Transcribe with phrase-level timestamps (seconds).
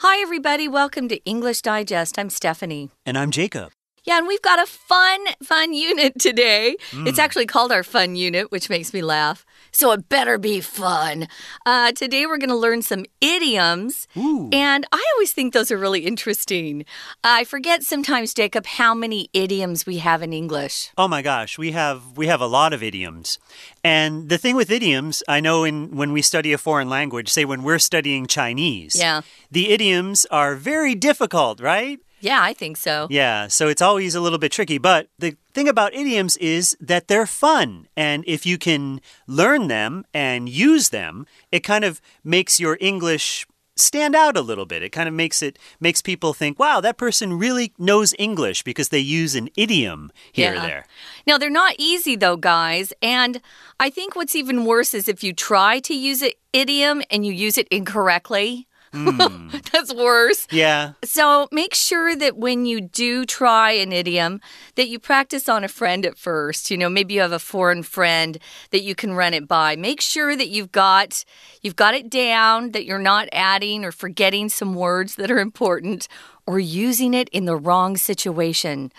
[0.00, 0.68] Hi, everybody.
[0.68, 2.20] Welcome to English Digest.
[2.20, 2.90] I'm Stephanie.
[3.04, 3.72] And I'm Jacob.
[4.08, 6.76] Yeah, and we've got a fun, fun unit today.
[6.94, 9.44] It's actually called our fun unit, which makes me laugh.
[9.70, 11.28] So it better be fun.
[11.66, 14.08] Uh, today we're going to learn some idioms.
[14.16, 14.48] Ooh.
[14.50, 16.86] And I always think those are really interesting.
[17.22, 20.90] I forget sometimes, Jacob, how many idioms we have in English.
[20.96, 23.38] Oh my gosh, we have we have a lot of idioms.
[23.84, 27.44] And the thing with idioms, I know in when we study a foreign language, say
[27.44, 29.20] when we're studying Chinese, Yeah.
[29.50, 31.98] the idioms are very difficult, right?
[32.20, 33.06] Yeah, I think so.
[33.10, 37.08] Yeah, so it's always a little bit tricky, but the thing about idioms is that
[37.08, 37.88] they're fun.
[37.96, 43.46] And if you can learn them and use them, it kind of makes your English
[43.76, 44.82] stand out a little bit.
[44.82, 48.88] It kind of makes it makes people think, "Wow, that person really knows English because
[48.88, 50.64] they use an idiom here Yeah.
[50.64, 50.86] or there."
[51.26, 52.92] Now, they're not easy, though, guys.
[53.00, 53.40] And
[53.78, 57.32] I think what's even worse is if you try to use an idiom and you
[57.32, 58.66] use it incorrectly.
[59.72, 60.46] That's worse.
[60.50, 60.92] Yeah.
[61.04, 64.40] So make sure that when you do try an idiom
[64.74, 66.70] that you practice on a friend at first.
[66.70, 68.38] You know, maybe you have a foreign friend
[68.70, 69.76] that you can run it by.
[69.76, 71.24] Make sure that you've got
[71.62, 76.08] you've got it down that you're not adding or forgetting some words that are important
[76.46, 78.90] or using it in the wrong situation.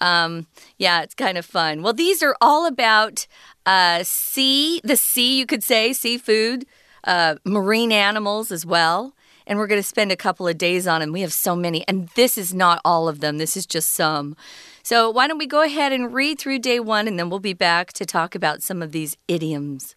[0.00, 0.46] Um,
[0.78, 1.82] yeah, it's kind of fun.
[1.82, 3.28] Well, these are all about
[3.66, 6.66] uh, sea, the sea, you could say, seafood,
[7.04, 9.14] uh, marine animals as well.
[9.48, 11.10] And we're going to spend a couple of days on them.
[11.10, 11.82] We have so many.
[11.88, 14.36] And this is not all of them, this is just some.
[14.84, 17.54] So, why don't we go ahead and read through day one, and then we'll be
[17.54, 19.96] back to talk about some of these idioms.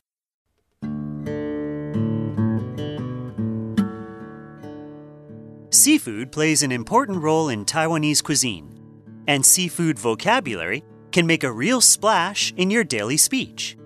[5.69, 8.69] Seafood plays an important role in Taiwanese cuisine,
[9.27, 13.77] and seafood vocabulary can make a real splash in your daily speech.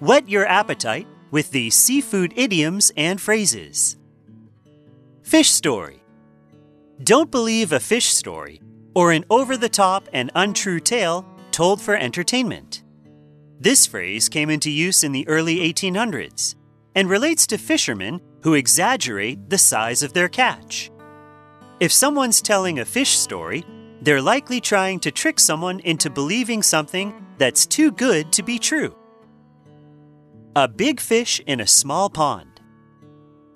[0.00, 3.97] Whet your appetite with these seafood idioms and phrases.
[5.28, 6.02] Fish story.
[7.04, 8.62] Don't believe a fish story
[8.94, 12.82] or an over the top and untrue tale told for entertainment.
[13.60, 16.54] This phrase came into use in the early 1800s
[16.94, 20.90] and relates to fishermen who exaggerate the size of their catch.
[21.78, 23.66] If someone's telling a fish story,
[24.00, 28.96] they're likely trying to trick someone into believing something that's too good to be true.
[30.56, 32.62] A big fish in a small pond.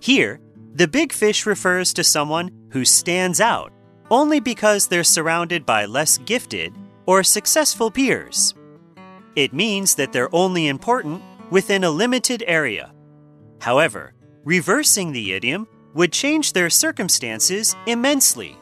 [0.00, 0.38] Here,
[0.75, 3.72] the big fish refers to someone who stands out
[4.10, 6.75] only because they're surrounded by less gifted
[7.06, 8.55] or successful peers.
[9.37, 12.93] It means that they're only important within a limited area.
[13.61, 14.12] However,
[14.44, 18.56] reversing the idiom would change their circumstances immensely.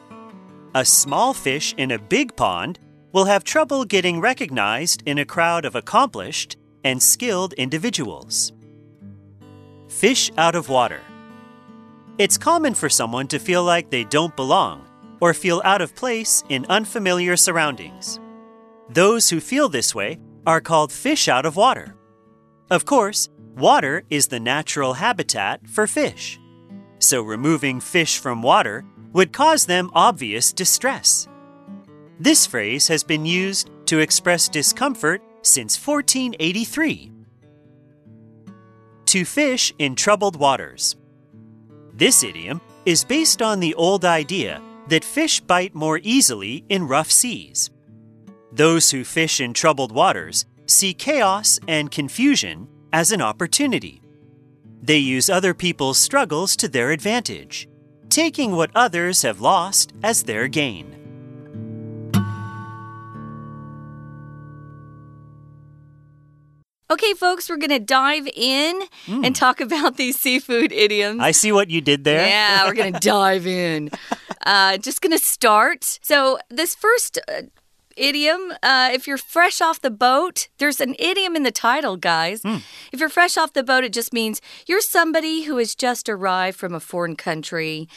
[0.73, 2.79] A small fish in a big pond
[3.11, 8.53] will have trouble getting recognized in a crowd of accomplished and skilled individuals.
[9.89, 11.01] Fish out of water.
[12.21, 14.87] It's common for someone to feel like they don't belong
[15.19, 18.19] or feel out of place in unfamiliar surroundings.
[18.89, 21.95] Those who feel this way are called fish out of water.
[22.69, 23.27] Of course,
[23.57, 26.39] water is the natural habitat for fish.
[26.99, 31.27] So removing fish from water would cause them obvious distress.
[32.19, 37.13] This phrase has been used to express discomfort since 1483.
[39.07, 40.95] To fish in troubled waters.
[41.93, 47.11] This idiom is based on the old idea that fish bite more easily in rough
[47.11, 47.69] seas.
[48.51, 54.01] Those who fish in troubled waters see chaos and confusion as an opportunity.
[54.81, 57.69] They use other people's struggles to their advantage,
[58.09, 61.00] taking what others have lost as their gain.
[66.91, 71.21] Okay, folks, we're going to dive in and talk about these seafood idioms.
[71.21, 72.27] I see what you did there.
[72.27, 73.89] Yeah, we're going to dive in.
[74.45, 75.99] Uh, just going to start.
[76.01, 77.43] So, this first uh,
[77.97, 82.41] idiom, uh, if you're fresh off the boat, there's an idiom in the title, guys.
[82.91, 86.57] If you're fresh off the boat, it just means you're somebody who has just arrived
[86.57, 87.87] from a foreign country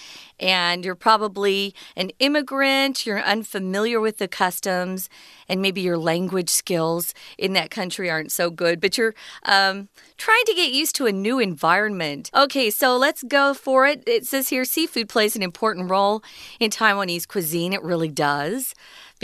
[0.41, 5.09] and you're probably an immigrant, you're unfamiliar with the customs,
[5.49, 9.15] and maybe your language skills in that country aren't so good, but you're
[9.45, 12.31] um, trying to get used to a new environment.
[12.35, 14.03] Okay, so let's go for it.
[14.07, 16.23] It says here seafood plays an important role
[16.59, 17.73] in Taiwanese cuisine.
[17.73, 18.75] It really does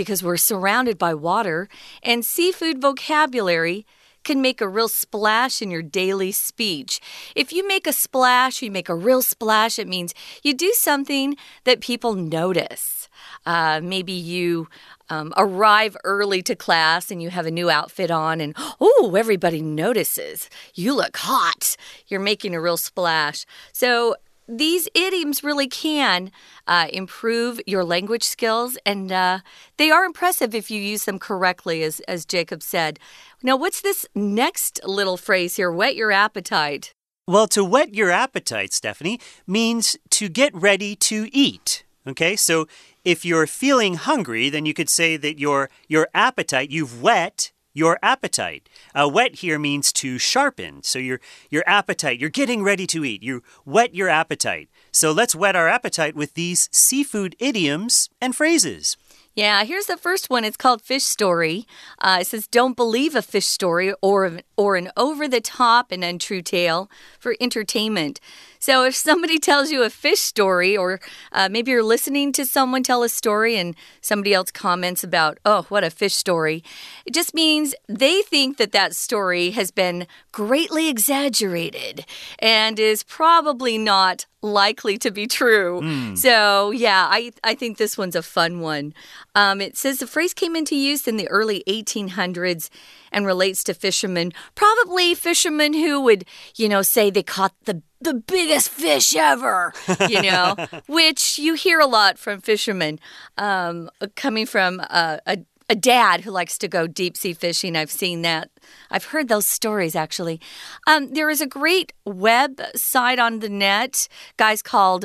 [0.00, 1.69] because we're surrounded by water,
[2.02, 3.85] and seafood vocabulary
[4.25, 7.02] can make a real splash in your daily speech.
[7.37, 11.37] If you make a splash, you make a real splash, it means you do something
[11.64, 13.11] that people notice.
[13.44, 14.69] Uh, maybe you
[15.11, 19.61] um, arrive early to class and you have a new outfit on, and oh, everybody
[19.61, 20.49] notices.
[20.75, 21.76] You look hot.
[22.06, 23.44] You're making a real splash.
[23.70, 24.17] So,
[24.50, 26.31] these idioms really can
[26.67, 29.38] uh, improve your language skills, and uh,
[29.76, 32.99] they are impressive if you use them correctly, as, as Jacob said.
[33.43, 35.70] Now, what's this next little phrase here?
[35.70, 36.93] Whet your appetite.
[37.26, 41.85] Well, to whet your appetite, Stephanie, means to get ready to eat.
[42.06, 42.67] Okay, so
[43.05, 47.99] if you're feeling hungry, then you could say that your your appetite, you've whet your
[48.02, 48.69] appetite.
[48.94, 50.82] Uh, here means to sharpen.
[50.82, 51.20] So your
[51.50, 53.22] your appetite, you're getting ready to eat.
[53.22, 54.69] You whet your appetite.
[54.93, 58.96] So let's whet our appetite with these seafood idioms and phrases.
[59.34, 60.44] Yeah, here's the first one.
[60.44, 61.64] It's called Fish Story.
[61.99, 66.05] Uh, it says, Don't believe a fish story or, or an over the top and
[66.05, 68.21] untrue tale for entertainment.
[68.59, 71.01] So if somebody tells you a fish story, or
[71.33, 75.62] uh, maybe you're listening to someone tell a story and somebody else comments about, oh,
[75.71, 76.62] what a fish story,
[77.07, 82.05] it just means they think that that story has been greatly exaggerated
[82.39, 85.81] and is probably not likely to be true.
[85.83, 86.19] Mm.
[86.19, 88.93] So, yeah, I, I think this one's a fun one.
[89.35, 92.69] Um, it says the phrase came into use in the early 1800s
[93.12, 96.25] and relates to fishermen, probably fishermen who would,
[96.57, 99.75] you know, say they caught the the biggest fish ever,
[100.09, 100.57] you know,
[100.89, 102.99] which you hear a lot from fishermen
[103.37, 107.77] um, coming from a, a, a, dad who likes to go deep sea fishing.
[107.77, 108.51] I've seen that.
[108.91, 110.41] I've heard those stories actually.
[110.87, 114.09] Um, there is a great website on the net,
[114.39, 115.05] guys, called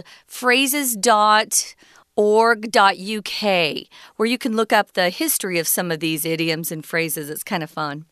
[2.15, 7.29] phrases.org.uk, where you can look up the history of some of these idioms and phrases.
[7.29, 8.06] It's kind of fun.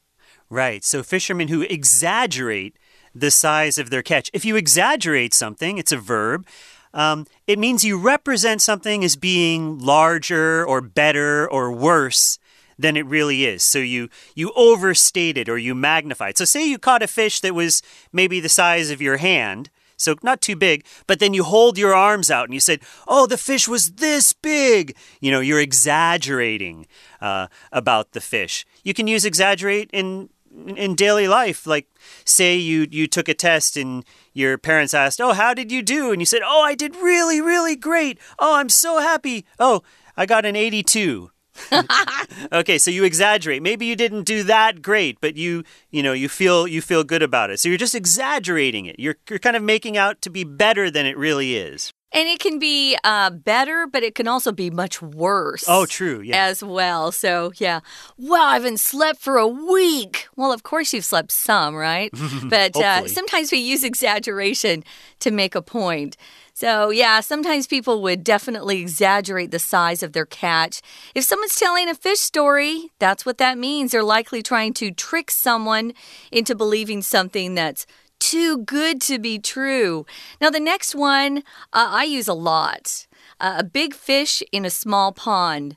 [0.50, 0.84] Right.
[0.84, 2.78] So fishermen who exaggerate
[3.16, 4.30] the size of their catch.
[4.34, 6.46] If you exaggerate something, it's a verb.
[6.94, 12.38] Um, it means you represent something as being larger or better or worse
[12.78, 13.64] than it really is.
[13.64, 16.38] So you you overstate it or you magnify it.
[16.38, 19.70] So say you caught a fish that was maybe the size of your hand.
[20.04, 23.26] So not too big, but then you hold your arms out and you said, "Oh,
[23.26, 26.88] the fish was this big." You know, you're exaggerating
[27.22, 28.66] uh, about the fish.
[28.84, 30.30] You can use exaggerate in
[30.76, 31.66] in daily life.
[31.66, 31.88] Like
[32.26, 36.12] say you you took a test and your parents asked oh how did you do?
[36.12, 38.20] And you said oh i did really really great.
[38.40, 39.46] Oh i'm so happy.
[39.60, 39.82] Oh
[40.16, 41.32] i got an 82
[42.52, 43.62] okay so you exaggerate.
[43.62, 47.24] Maybe you didn't do that great but you you know you feel you feel good
[47.24, 47.60] about it.
[47.60, 49.00] So you're just exaggerating it.
[49.00, 52.40] You're, you're kind of making out to be better than it really is and it
[52.40, 55.66] can be uh, better, but it can also be much worse.
[55.68, 56.22] Oh, true.
[56.22, 56.46] Yeah.
[56.46, 57.12] As well.
[57.12, 57.80] So, yeah.
[58.18, 60.28] Wow, I haven't slept for a week.
[60.36, 62.12] Well, of course you've slept some, right?
[62.44, 64.84] but uh, sometimes we use exaggeration
[65.20, 66.16] to make a point.
[66.56, 70.82] So, yeah, sometimes people would definitely exaggerate the size of their catch.
[71.16, 73.92] If someone's telling a fish story, that's what that means.
[73.92, 75.94] They're likely trying to trick someone
[76.32, 77.88] into believing something that's
[78.24, 80.06] too good to be true.
[80.40, 81.40] Now, the next one
[81.74, 83.08] uh, I use a lot
[83.40, 85.76] uh, a big fish in a small pond.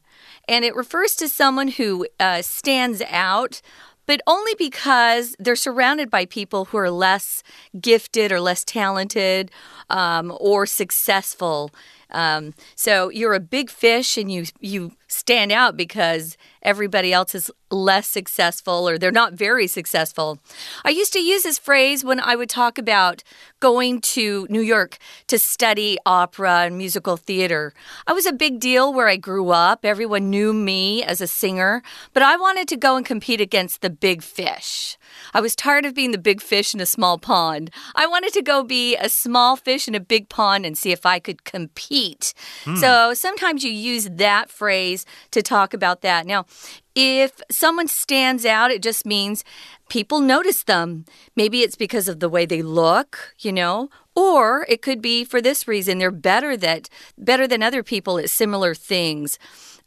[0.48, 3.60] And it refers to someone who uh, stands out
[4.06, 7.42] but only because they're surrounded by people who are less
[7.80, 9.50] gifted or less talented
[9.90, 11.72] um, or successful.
[12.12, 17.50] Um, so you're a big fish and you you stand out because everybody else is
[17.70, 20.38] less successful or they're not very successful.
[20.84, 23.22] I used to use this phrase when I would talk about
[23.60, 24.98] going to New York
[25.28, 27.72] to study opera and musical theater.
[28.06, 29.84] I was a big deal where I grew up.
[29.84, 31.82] Everyone knew me as a singer,
[32.12, 34.96] but I wanted to go and compete against the big fish.
[35.34, 37.70] I was tired of being the big fish in a small pond.
[37.94, 41.06] I wanted to go be a small fish in a big pond and see if
[41.06, 42.34] I could compete.
[42.64, 42.76] Hmm.
[42.76, 44.95] So sometimes you use that phrase
[45.32, 46.26] to talk about that.
[46.26, 46.46] Now,
[46.94, 49.44] if someone stands out, it just means
[49.88, 51.04] people notice them.
[51.34, 55.42] Maybe it's because of the way they look, you know, or it could be for
[55.42, 56.88] this reason they're better that
[57.18, 59.38] better than other people at similar things.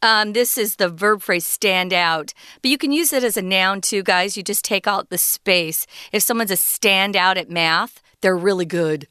[0.02, 3.42] Um, this is the verb phrase stand out, but you can use it as a
[3.42, 4.38] noun too, guys.
[4.38, 5.86] You just take out the space.
[6.14, 9.08] If someone's a standout at math, they're really good.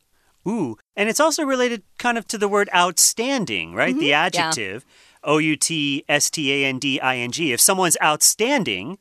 [0.46, 3.94] Ooh, and it's also related kind of to the word outstanding, right?
[3.94, 4.04] Mm -hmm.
[4.04, 4.84] The adjective.
[4.86, 5.07] Yeah.
[5.24, 7.52] O U T S T A N D I N G.
[7.52, 8.98] If someone's outstanding,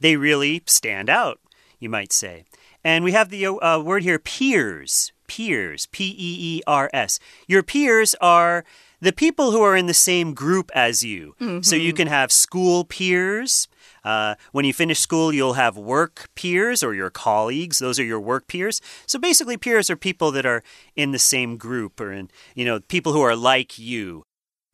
[0.00, 1.40] they really stand out,
[1.78, 2.44] you might say.
[2.84, 5.12] And we have the uh, word here peers.
[5.26, 5.86] Peers.
[5.86, 7.18] P E E R S.
[7.46, 8.64] Your peers are
[9.00, 11.34] the people who are in the same group as you.
[11.40, 11.64] Mm -hmm.
[11.64, 11.96] So you mm-hmm.
[11.96, 13.68] can have school peers.
[14.04, 17.78] Uh, when you finish school, you'll have work peers or your colleagues.
[17.78, 18.80] Those are your work peers.
[19.06, 20.62] So basically, peers are people that are
[20.94, 24.24] in the same group or in, you know, people who are like you.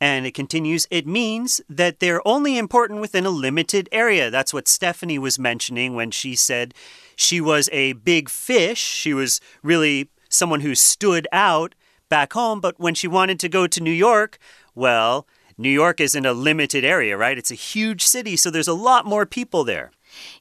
[0.05, 4.31] And it continues, it means that they're only important within a limited area.
[4.31, 6.75] That's what Stephanie was mentioning when she said
[7.17, 8.81] she was a big fish.
[8.81, 11.75] She was really someone who stood out
[12.11, 14.37] back home, but when she wanted to go to New York,
[14.75, 17.39] well, New York isn't a limited area, right?
[17.39, 19.91] It's a huge city, so there's a lot more people there.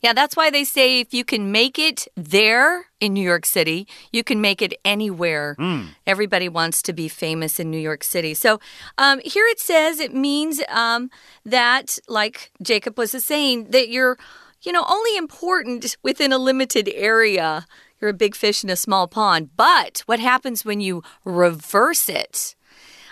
[0.02, 3.88] Yeah, that's why they say if you can make it there in New York City,
[4.12, 5.56] you can make it anywhere.
[5.60, 5.90] Mm.
[6.08, 8.34] Everybody wants to be famous in New York City.
[8.34, 8.60] So
[8.98, 11.10] um, here it says it means um,
[11.46, 14.18] that, like Jacob was saying, that you're,
[14.62, 17.66] you know, only important within a limited area.
[18.00, 19.52] You're a big fish in a small pond.
[19.56, 22.56] But what happens when you reverse it?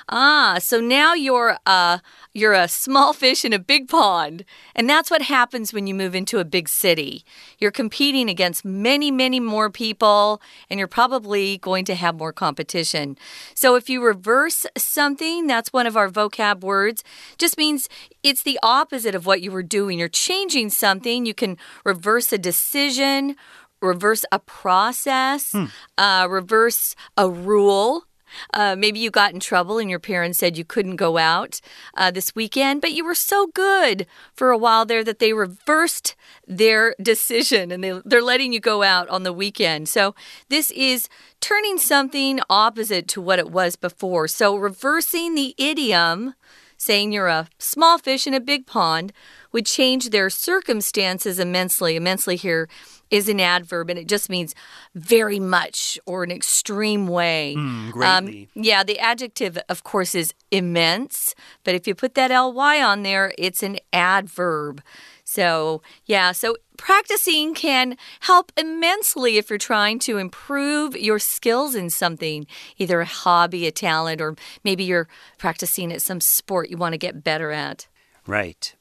[0.09, 2.01] Ah, so now you're a
[2.33, 4.45] you're a small fish in a big pond.
[4.75, 7.23] And that's what happens when you move into a big city.
[7.59, 13.17] You're competing against many, many more people, and you're probably going to have more competition.
[13.53, 17.03] So if you reverse something, that's one of our vocab words,
[17.37, 17.89] just means
[18.23, 19.99] it's the opposite of what you were doing.
[19.99, 21.25] You're changing something.
[21.25, 23.35] You can reverse a decision,
[23.81, 25.65] reverse a process, Hmm.
[25.97, 28.05] uh, reverse a rule.
[28.53, 31.61] Uh, maybe you got in trouble and your parents said you couldn't go out
[31.95, 36.15] uh, this weekend, but you were so good for a while there that they reversed
[36.47, 39.89] their decision and they, they're letting you go out on the weekend.
[39.89, 40.15] So
[40.49, 41.09] this is
[41.39, 44.27] turning something opposite to what it was before.
[44.27, 46.35] So reversing the idiom
[46.77, 49.13] saying you're a small fish in a big pond
[49.51, 51.95] would change their circumstances immensely.
[51.95, 52.67] Immensely here
[53.09, 54.55] is an adverb and it just means
[54.95, 57.55] very much or an extreme way.
[57.57, 58.49] Mm, greatly.
[58.55, 63.03] Um, yeah, the adjective, of course, is immense, but if you put that ly on
[63.03, 64.81] there, it's an adverb.
[65.23, 71.89] So, yeah, so practicing can help immensely if you're trying to improve your skills in
[71.89, 76.93] something, either a hobby, a talent, or maybe you're practicing at some sport you want
[76.93, 77.87] to get better at.
[78.27, 78.75] Right.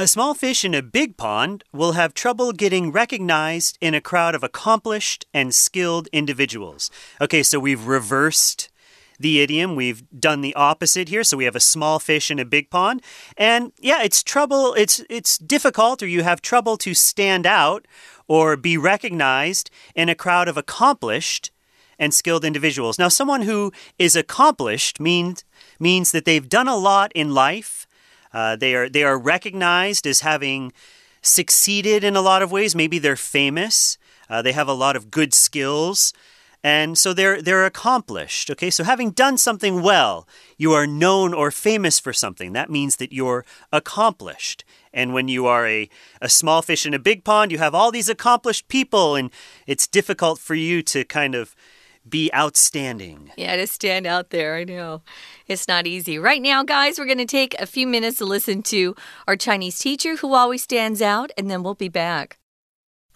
[0.00, 4.36] A small fish in a big pond will have trouble getting recognized in a crowd
[4.36, 6.88] of accomplished and skilled individuals.
[7.20, 8.70] Okay, so we've reversed
[9.18, 9.74] the idiom.
[9.74, 11.24] We've done the opposite here.
[11.24, 13.02] So we have a small fish in a big pond.
[13.36, 17.88] And yeah, it's trouble, it's it's difficult or you have trouble to stand out
[18.28, 21.50] or be recognized in a crowd of accomplished
[21.98, 23.00] and skilled individuals.
[23.00, 25.42] Now, someone who is accomplished means
[25.80, 27.87] means that they've done a lot in life.
[28.32, 30.72] Uh, they are they are recognized as having
[31.22, 32.74] succeeded in a lot of ways.
[32.74, 33.98] Maybe they're famous.
[34.28, 36.12] Uh, they have a lot of good skills,
[36.62, 38.50] and so they're they're accomplished.
[38.50, 42.52] Okay, so having done something well, you are known or famous for something.
[42.52, 44.64] That means that you're accomplished.
[44.92, 45.88] And when you are a,
[46.20, 49.30] a small fish in a big pond, you have all these accomplished people, and
[49.66, 51.54] it's difficult for you to kind of
[52.07, 53.31] be outstanding.
[53.37, 54.55] Yeah, to stand out there.
[54.55, 55.01] I know.
[55.47, 56.19] It's not easy.
[56.19, 59.79] Right now, guys, we're going to take a few minutes to listen to our Chinese
[59.79, 62.37] teacher who always stands out, and then we'll be back.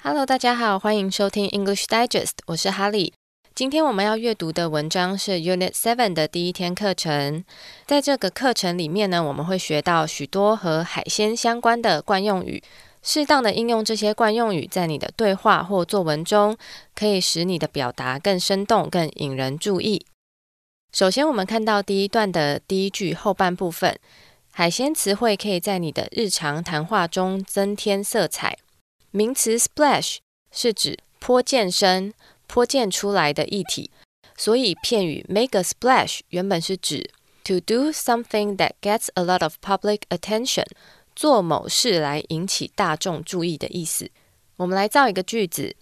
[0.04, 3.14] Hello，大家好，欢迎收听 English Digest，我是哈利。
[3.56, 7.44] 今天我们要阅读的文章是 Unit Seven 的第一天课程。
[7.88, 12.62] 在这个课程里面呢，我们会学到许多和海鲜相关的惯用语。
[13.03, 16.57] 适当的应用这些惯用语在你的对话或作文中，
[16.95, 20.07] 可以使你的表达更生动、更引人注意。
[20.93, 23.99] 首先，我们看到第一段的第一句后半部分，
[24.53, 28.57] 海鲜词汇可以在你的日常谈话中增添色彩。
[29.11, 30.19] 名词 splash
[30.53, 32.15] 是指泼溅深、
[32.47, 33.91] 泼溅出来的液体，
[34.37, 37.11] 所以片语 make a splash 原本是指
[37.43, 40.67] to do something that gets a lot of public attention。
[41.15, 44.11] 做某事来引起大众注意的意思。
[44.57, 45.75] 我们来造一个句子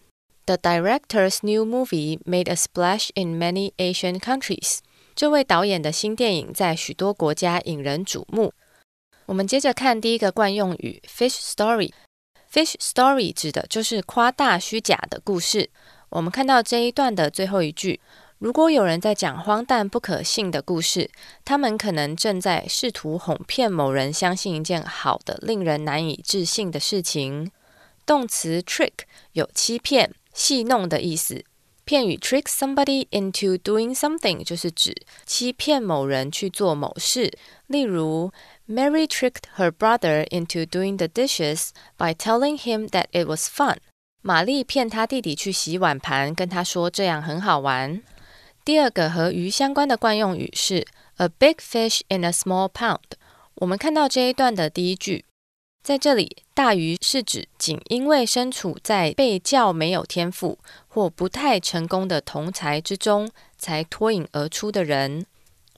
[0.46, 4.78] ：The director's new movie made a splash in many Asian countries。
[5.14, 8.52] 这位导演的新电影在许多国家引人瞩目。
[9.26, 11.92] 我们接着看第一个惯用语 fish story。
[12.50, 15.70] fish story 指的就是夸大虚假的故事。
[16.08, 18.00] 我们看到这一段的最后一句。
[18.40, 21.10] 如果有人在讲荒诞不可信的故事，
[21.44, 27.52] 他们可能正在试图哄骗某人相信一件好的、令人难以置信的事情。
[28.06, 28.92] 动词 trick
[29.32, 31.44] 有欺骗、戏弄的意思。
[31.84, 34.94] 片语 trick somebody into doing something 就是指
[35.26, 37.30] 欺骗某人去做某事。
[37.66, 38.32] 例如
[38.66, 41.68] ，Mary tricked her brother into doing the dishes
[41.98, 43.76] by telling him that it was fun。
[44.22, 48.02] 玛丽骗她弟弟去洗碗盘，跟他说这样很好玩。
[48.63, 52.99] 第二个和鱼相关的惯用语是 a big fish in a small pond。
[53.55, 55.23] 我们看到这一段的第一句，
[55.83, 65.25] 在这里，大鱼是指仅因为身处在被较没有天赋或不太成功的同才之中，才脱颖而出的人。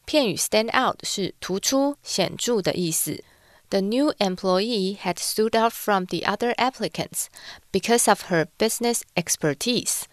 [0.06, 3.22] 片语 stand out 是突出、显着的意思。
[3.70, 7.26] The new employee had stood out from the other applicants
[7.74, 10.04] because of her business expertise.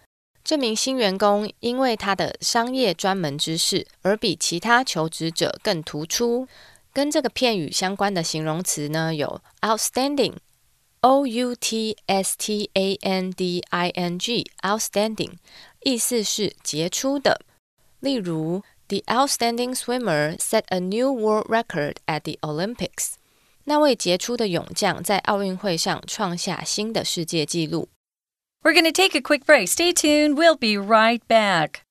[0.50, 6.48] 这名新员工因为他的商业专门知识而比其他求职者更突出。
[6.92, 15.34] 跟这个片语相关的形容词呢，有 outstanding，o u t s t a n d i n g，outstanding，
[15.82, 17.42] 意思是杰出的。
[18.00, 23.12] 例如，The outstanding swimmer set a new world record at the Olympics。
[23.66, 27.90] 那位杰出的泳将在奥运会上创下新的世界纪录。
[28.62, 29.70] We're going to take a quick break.
[29.70, 30.38] Stay tuned.
[30.38, 31.86] We'll be right back.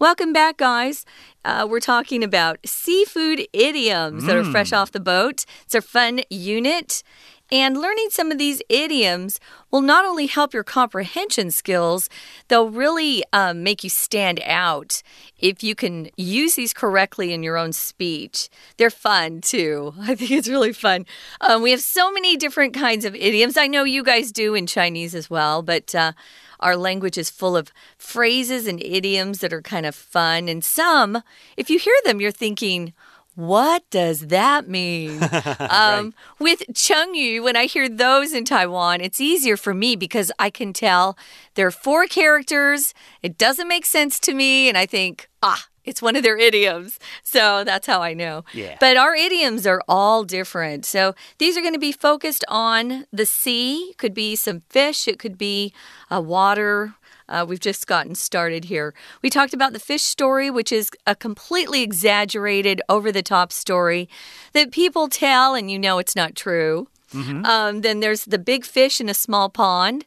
[0.00, 1.04] Welcome back, guys.
[1.44, 4.26] Uh, we're talking about seafood idioms mm.
[4.26, 4.78] that are fresh mm.
[4.78, 5.44] off the boat.
[5.64, 7.04] It's a fun unit.
[7.52, 9.40] And learning some of these idioms
[9.70, 12.08] will not only help your comprehension skills,
[12.48, 15.02] they'll really um, make you stand out
[15.38, 18.48] if you can use these correctly in your own speech.
[18.76, 19.94] They're fun too.
[20.00, 21.06] I think it's really fun.
[21.40, 23.56] Um, we have so many different kinds of idioms.
[23.56, 25.94] I know you guys do in Chinese as well, but.
[25.94, 26.12] Uh,
[26.60, 30.46] our language is full of phrases and idioms that are kind of fun.
[30.46, 31.22] And some,
[31.56, 32.92] if you hear them, you're thinking,
[33.34, 35.22] what does that mean?
[35.22, 36.12] um, right.
[36.38, 40.72] With Chengyu, when I hear those in Taiwan, it's easier for me because I can
[40.72, 41.16] tell
[41.54, 42.92] there are four characters.
[43.22, 44.68] It doesn't make sense to me.
[44.68, 46.98] And I think, ah, it's one of their idioms.
[47.22, 48.44] So that's how I know.
[48.52, 48.76] Yeah.
[48.80, 50.84] But our idioms are all different.
[50.84, 53.90] So these are going to be focused on the sea.
[53.90, 55.72] It Could be some fish, it could be
[56.10, 56.94] uh, water.
[57.30, 58.92] Uh, we've just gotten started here.
[59.22, 64.08] We talked about the fish story, which is a completely exaggerated, over the top story
[64.52, 66.88] that people tell, and you know it's not true.
[67.14, 67.46] Mm -hmm.
[67.46, 70.04] um, then there's the big fish in a small pond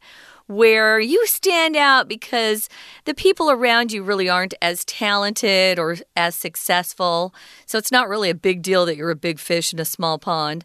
[0.48, 2.70] where you stand out because
[3.06, 7.34] the people around you really aren't as talented or as successful.
[7.66, 10.18] So it's not really a big deal that you're a big fish in a small
[10.18, 10.64] pond.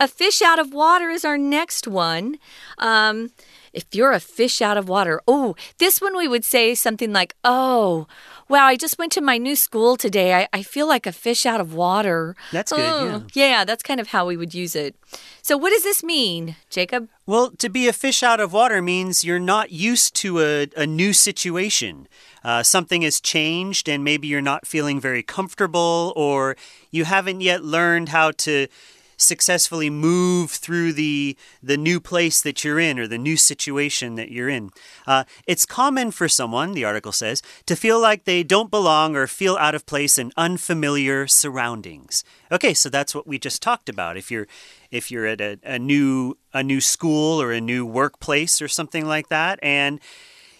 [0.00, 2.38] A fish out of water is our next one.
[2.78, 3.30] Um,
[3.74, 7.34] if you're a fish out of water, oh, this one we would say something like,
[7.44, 8.06] oh,
[8.48, 10.34] wow, I just went to my new school today.
[10.34, 12.36] I, I feel like a fish out of water.
[12.52, 12.80] That's good.
[12.80, 13.48] Oh, yeah.
[13.48, 14.94] yeah, that's kind of how we would use it.
[15.42, 17.08] So, what does this mean, Jacob?
[17.26, 20.86] Well, to be a fish out of water means you're not used to a, a
[20.86, 22.08] new situation.
[22.44, 26.56] Uh, something has changed, and maybe you're not feeling very comfortable, or
[26.90, 28.68] you haven't yet learned how to
[29.16, 34.30] successfully move through the the new place that you're in or the new situation that
[34.30, 34.70] you're in.
[35.06, 39.26] Uh, it's common for someone, the article says, to feel like they don't belong or
[39.26, 42.24] feel out of place in unfamiliar surroundings.
[42.50, 44.16] Okay, so that's what we just talked about.
[44.16, 44.46] If you're
[44.90, 49.06] if you're at a, a new a new school or a new workplace or something
[49.06, 50.00] like that, and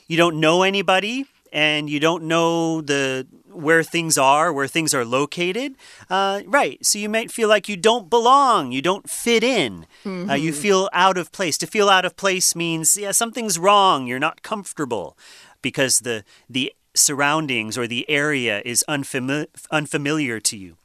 [0.09, 5.05] you don't know anybody and you don't know the where things are, where things are
[5.05, 5.77] located,
[6.11, 6.85] uh, right?
[6.85, 10.31] So you might feel like you don't belong, you don't fit in, mm -hmm.
[10.31, 10.63] uh, you mm-hmm.
[10.63, 11.57] feel out of place.
[11.59, 15.15] To feel out of place means yeah something's wrong, you're not comfortable
[15.63, 20.77] because the the surroundings or the area is unfamiliar unfamiliar to you.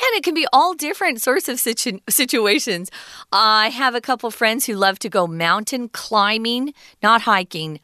[0.00, 2.90] And it can be all different sorts of situ situations.
[3.32, 7.80] I have a couple friends who love to go mountain climbing, not hiking,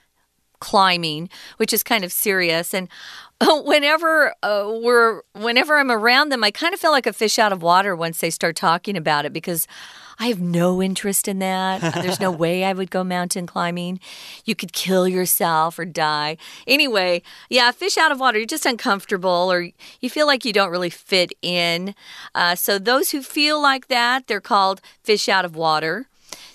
[0.65, 2.73] climbing, which is kind of serious.
[2.73, 2.89] And
[3.43, 7.53] whenever uh, we're whenever I'm around them, I kind of feel like a fish out
[7.53, 9.67] of water once they start talking about it because
[10.19, 11.81] I have no interest in that.
[12.03, 14.01] There's no way I would go mountain climbing.
[14.47, 16.39] You could kill yourself or die.
[16.67, 19.69] Anyway, yeah, fish out of water, you're just uncomfortable or
[20.01, 21.95] you feel like you don't really fit in.
[22.35, 26.07] Uh, so, those who feel like that, they're called fish out of water.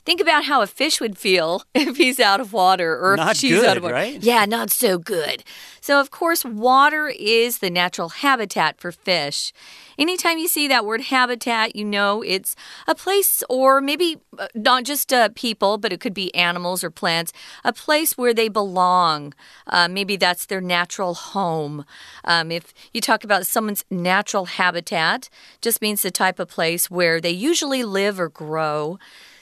[0.06, 3.38] Think about how a fish would feel if he's out of water or not if
[3.38, 3.96] she's good, out of water.
[3.96, 4.22] Right?
[4.22, 5.44] Yeah, not so good.
[5.82, 9.54] So, of course, water is the natural habitat for fish.
[9.98, 12.56] Anytime you see that word habitat, you know it's
[12.88, 16.90] a place, or maybe uh, not just uh, people, but it could be animals or
[16.90, 17.34] plants,
[17.64, 19.34] a place where they belong.
[19.68, 21.86] Uh, maybe that's their natural home.
[22.24, 25.30] Um, if you talk about someone's natural habitat,
[25.62, 29.00] just means the type of place where they usually live or grow.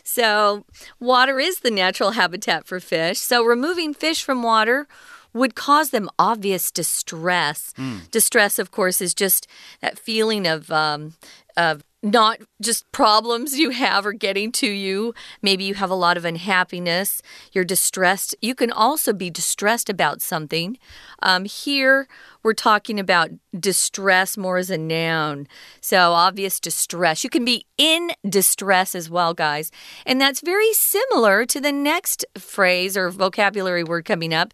[0.10, 0.64] So,
[1.02, 3.20] water is the natural habitat for fish.
[3.20, 4.88] So, removing fish from water
[5.34, 7.74] would cause them obvious distress.
[7.78, 8.10] Mm.
[8.10, 9.48] Distress, of course, is just
[9.82, 11.16] that feeling of um,
[11.58, 15.14] of not just problems you have are getting to you.
[15.42, 17.22] Maybe you have a lot of unhappiness.
[17.52, 18.36] You're distressed.
[18.42, 20.78] You can also be distressed about something.
[21.22, 22.08] Um, here,
[22.44, 25.48] we're talking about distress more as a noun.
[25.82, 27.24] So, obvious distress.
[27.24, 29.72] You can be in distress as well, guys.
[30.06, 34.54] And that's very similar to the next phrase or vocabulary word coming up.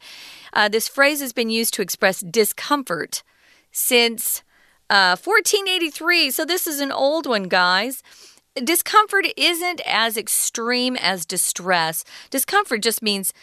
[0.53, 3.23] Uh, this phrase has been used to express discomfort
[3.71, 4.43] since
[4.89, 6.31] uh, 1483.
[6.31, 8.03] So this is an old one, guys.
[8.55, 12.03] Discomfort isn't as extreme as distress.
[12.29, 13.33] Discomfort just means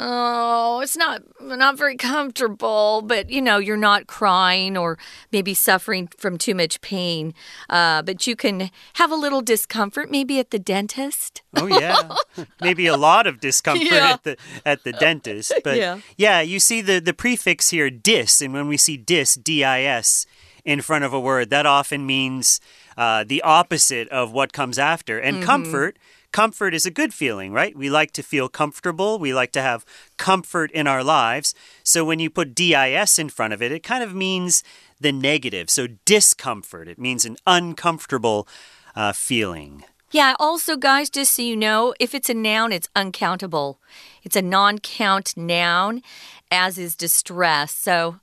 [0.00, 4.98] oh it's not not very comfortable but you know you're not crying or
[5.30, 7.32] maybe suffering from too much pain
[7.70, 12.08] uh, but you can have a little discomfort maybe at the dentist oh yeah
[12.60, 14.14] maybe a lot of discomfort Yeah.
[14.14, 16.00] at the at the dentist but Yeah.
[16.16, 20.26] yeah you see the the prefix here dis and when we see dis dis
[20.64, 22.60] in front of a word that often means
[22.96, 25.46] uh, the opposite of what comes after and Mm-hmm.
[25.46, 25.98] comfort
[26.34, 27.76] Comfort is a good feeling, right?
[27.76, 29.20] We like to feel comfortable.
[29.20, 29.84] We like to have
[30.16, 31.54] comfort in our lives.
[31.84, 34.64] So when you put DIS in front of it, it kind of means
[35.00, 35.70] the negative.
[35.70, 38.48] So discomfort, it means an uncomfortable
[38.96, 39.84] uh, feeling.
[40.10, 43.78] Yeah, also, guys, just so you know, if it's a noun, it's uncountable.
[44.24, 46.02] It's a non count noun,
[46.50, 47.72] as is distress.
[47.72, 48.18] So,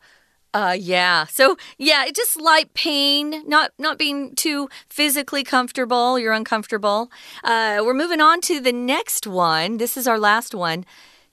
[0.54, 1.26] uh, yeah.
[1.26, 6.20] So, yeah, just light pain, not not being too physically comfortable.
[6.20, 7.12] You're uncomfortable.
[7.44, 9.78] Uh, we're moving on to the next one.
[9.78, 10.86] This is our last one.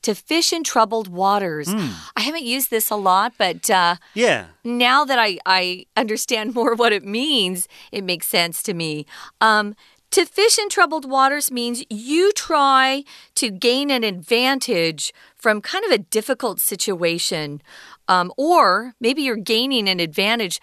[0.03, 1.69] To fish in troubled waters.
[2.17, 4.47] I haven't used this a lot, but uh, Yeah.
[4.63, 9.07] now that I, I understand more what it means, it makes sense to me.
[9.41, 9.75] Um,
[10.11, 15.91] to fish in troubled waters means you try to gain an advantage from kind of
[15.93, 17.63] a difficult situation,
[18.09, 20.61] um, or maybe you're gaining an advantage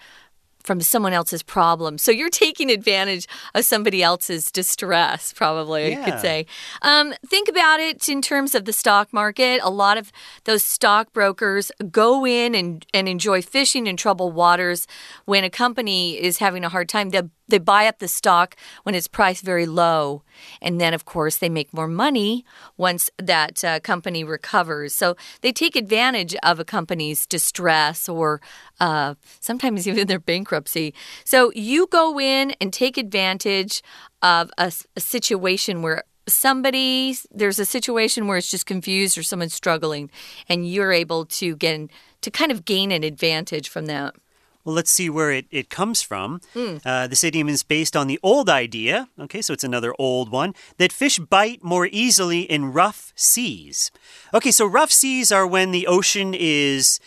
[0.66, 1.96] from someone else's problem.
[1.96, 6.46] So you're taking advantage of somebody else's distress, probably, you could say.
[6.82, 9.60] Um, think about it in terms of the stock market.
[9.62, 10.10] A lot of
[10.42, 14.88] those stockbrokers go in and, and enjoy fishing in troubled waters
[15.24, 17.10] when a company is having a hard time.
[17.48, 20.22] They buy up the stock when it's priced very low.
[20.60, 22.44] And then, of course, they make more money
[22.76, 24.94] once that uh, company recovers.
[24.94, 28.40] So they take advantage of a company's distress or
[28.80, 30.94] uh, sometimes even their bankruptcy.
[31.24, 33.82] So you go in and take advantage
[34.22, 40.10] of a situation where somebody there's a situation where it's just confused or someone's struggling
[40.48, 41.88] and you're able to get
[42.20, 44.14] to kind of gain an advantage from that
[44.66, 46.40] Well, let's see where it, it comes from.
[46.84, 50.54] Uh, this idiom is based on the old idea, okay, so it's another old one,
[50.78, 53.92] that fish bite more easily in rough seas.
[54.34, 56.98] Okay, so rough seas are when the ocean is.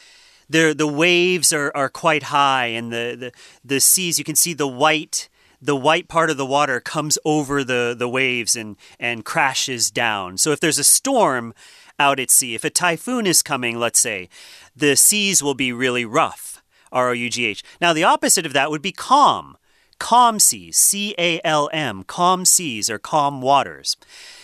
[0.49, 3.31] The, the waves are, are quite high, and the, the,
[3.63, 5.29] the seas, you can see the white
[5.61, 10.37] the white part of the water comes over the, the waves and, and crashes down.
[10.37, 11.53] So if there's a storm
[11.99, 14.29] out at sea, if a typhoon is coming, let's say,
[14.73, 16.63] the seas will be really rough.
[16.91, 17.63] R O U G H.
[17.81, 19.57] Now, the opposite of that would be calm.
[19.99, 23.97] Calm seas, C A L M, calm seas or calm waters.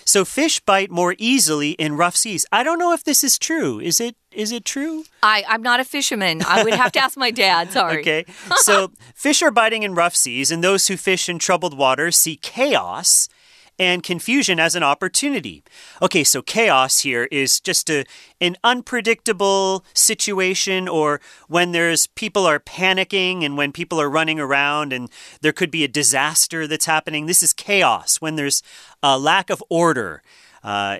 [0.03, 2.45] So fish bite more easily in rough seas.
[2.51, 3.79] I don't know if this is true.
[3.79, 5.05] Is it is it true?
[5.23, 6.41] I, I'm not a fisherman.
[6.45, 7.71] I would have to ask my dad.
[7.71, 8.01] Sorry.
[8.01, 8.25] Okay.
[8.58, 12.36] So fish are biting in rough seas, and those who fish in troubled waters see
[12.36, 13.29] chaos
[13.78, 15.64] and confusion as an opportunity.
[16.02, 18.06] Okay, so chaos here is just a,
[18.40, 24.94] an unpredictable situation or when there's people are panicking and when people are running around
[24.94, 25.10] and
[25.42, 27.26] there could be a disaster that's happening.
[27.26, 28.22] This is chaos.
[28.22, 28.64] When there's
[29.04, 30.22] a lack of order
[30.64, 30.98] uh,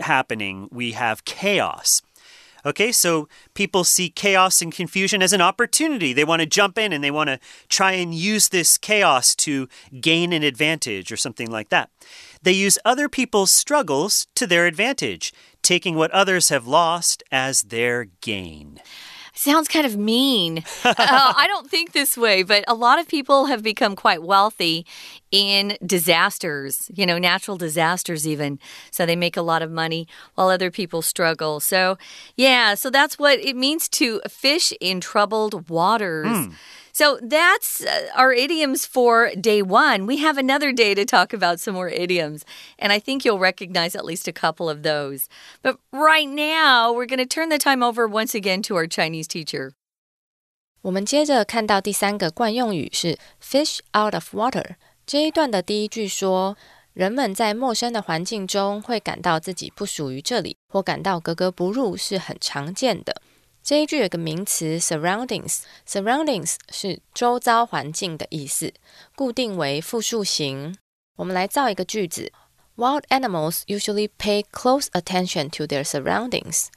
[0.00, 2.02] happening, we have chaos.
[2.66, 6.12] Okay, so people see chaos and confusion as an opportunity.
[6.12, 9.68] They want to jump in and they want to try and use this chaos to
[10.00, 11.90] gain an advantage or something like that.
[12.42, 18.08] They use other people's struggles to their advantage, taking what others have lost as their
[18.20, 18.80] gain.
[19.36, 20.64] Sounds kind of mean.
[20.84, 24.86] uh, I don't think this way, but a lot of people have become quite wealthy
[25.30, 28.58] in disasters, you know, natural disasters, even.
[28.90, 31.60] So they make a lot of money while other people struggle.
[31.60, 31.98] So,
[32.34, 36.48] yeah, so that's what it means to fish in troubled waters.
[36.95, 40.05] So that's uh, our idioms for day one.
[40.05, 42.41] We have another day to talk about some more idioms,
[42.77, 45.27] and I think you'll recognize at least a couple of those.
[45.61, 49.27] But right now, we're going to turn the time over once again to our Chinese
[49.27, 49.71] teacher.
[50.81, 54.75] 我们接着看到第三个惯用语是 fish out of water。
[55.05, 56.57] 这一段的第一句说，
[56.93, 63.21] 人们在陌生的环境中会感到自己不属于这里，或感到格格不入，是很常见的。
[63.65, 68.73] 这一句有个名词 surroundings，surroundings 是周遭环境的意思，
[69.15, 70.75] 固定为复数形。
[71.17, 72.31] 我们来造一个句子：
[72.75, 76.67] Wild animals usually pay close attention to their surroundings。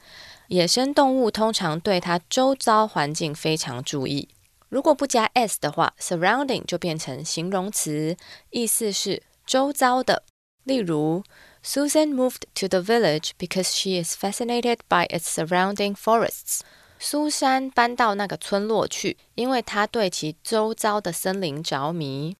[0.49, 4.29] 野生动物通常对它周遭环境非常注意。
[4.69, 8.17] 如果不加 s 的话，surrounding 就变成形容词，
[8.51, 10.25] 意思是周遭的。
[10.65, 11.23] 例如，
[11.63, 16.61] Susan moved to the village because she is fascinated by its surrounding forests。
[17.00, 22.36] 苏珊搬到那个村落去，因为她对其周遭的森林着迷。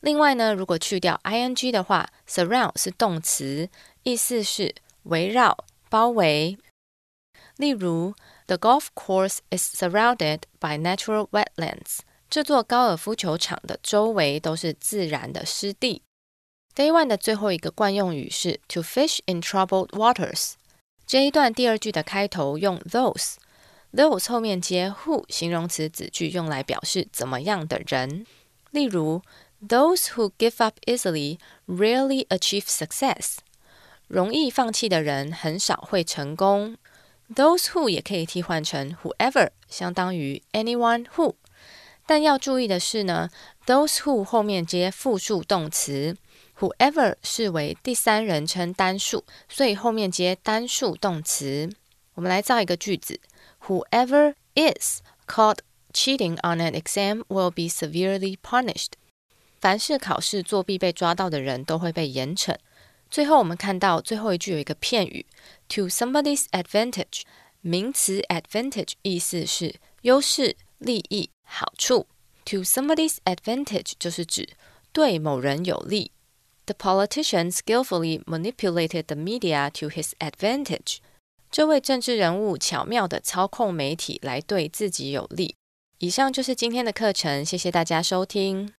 [0.00, 3.70] 另外呢，如果去掉 ing 的话，surround 是动词，
[4.02, 6.58] 意思是围绕、包围。
[7.56, 8.14] 例如
[8.46, 12.00] ，The golf course is surrounded by natural wetlands。
[12.28, 16.02] 这座高尔夫球场的周围都是自然的湿地。
[16.74, 20.52] Day one 的最后一个惯用语是 to fish in troubled waters。
[21.06, 23.36] 这一段第二句的开头用 those
[23.96, 28.26] those 后面接 who 形容词子句，用来表示怎么样的人。
[28.70, 29.22] 例如
[29.66, 33.38] ，Those who give up easily rarely achieve success。
[34.06, 36.76] 容易放弃的人很少会成功。
[37.34, 41.34] Those who 也可以替换成 whoever，相当于 anyone who。
[42.06, 43.30] 但要注意的是呢
[43.66, 46.16] ，those who 后面接复数动词
[46.60, 51.68] ，whoever 视为第三人称单数，所以后面接单数动词。
[52.14, 53.18] 我们来造一个句子
[53.67, 55.59] ：Whoever is caught
[55.93, 58.93] cheating on an exam will be severely punished。
[59.59, 62.55] 凡是考试作弊被抓到的人都会被严惩。
[63.09, 65.25] 最后，我们看到最后一句有一个片语，
[65.67, 67.23] to somebody's advantage。
[67.61, 72.07] 名词 advantage 意思是优势、利益、好处。
[72.43, 74.49] to somebody's advantage 就是指
[74.91, 76.11] 对某人有利。
[76.65, 80.97] The politician skillfully manipulated the media to his advantage。
[81.55, 85.55] 这位政治人物巧妙地操控媒体来对自己有利。
[85.99, 88.73] 以上就是今天的课程，谢谢大家收听。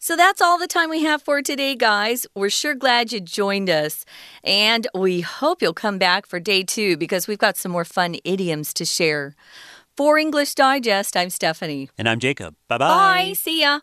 [0.00, 2.24] So that's all the time we have for today, guys.
[2.34, 4.02] We're sure glad you joined us.
[4.42, 8.16] And we hope you'll come back for day two because we've got some more fun
[8.24, 9.36] idioms to share.
[9.96, 11.90] For English Digest, I'm Stephanie.
[11.96, 12.56] And I'm Jacob.
[12.66, 12.88] Bye-bye.
[12.88, 13.32] Bye.
[13.34, 13.80] See ya.